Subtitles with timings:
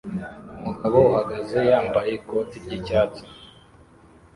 [0.59, 3.23] Umugabo uhagaze yambaye ikote ry'icyatsi